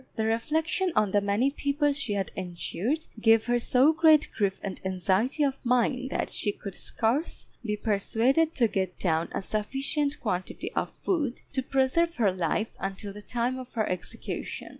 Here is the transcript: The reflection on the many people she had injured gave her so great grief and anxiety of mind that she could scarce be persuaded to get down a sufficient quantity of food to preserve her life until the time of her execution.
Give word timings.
The 0.15 0.25
reflection 0.25 0.91
on 0.95 1.11
the 1.11 1.21
many 1.21 1.51
people 1.51 1.93
she 1.93 2.13
had 2.13 2.31
injured 2.35 3.05
gave 3.19 3.45
her 3.45 3.59
so 3.59 3.93
great 3.93 4.29
grief 4.35 4.59
and 4.63 4.81
anxiety 4.83 5.43
of 5.43 5.63
mind 5.63 6.09
that 6.09 6.31
she 6.31 6.51
could 6.51 6.73
scarce 6.73 7.45
be 7.63 7.77
persuaded 7.77 8.55
to 8.55 8.67
get 8.67 8.97
down 8.97 9.29
a 9.31 9.43
sufficient 9.43 10.19
quantity 10.19 10.73
of 10.73 10.89
food 10.89 11.41
to 11.53 11.61
preserve 11.61 12.15
her 12.15 12.31
life 12.31 12.73
until 12.79 13.13
the 13.13 13.21
time 13.21 13.59
of 13.59 13.73
her 13.75 13.87
execution. 13.87 14.69